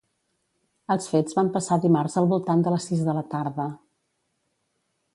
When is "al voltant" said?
2.23-2.65